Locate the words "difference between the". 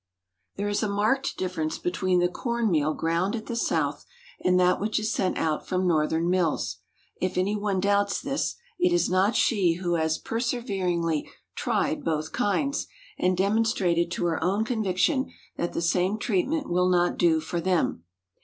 1.37-2.27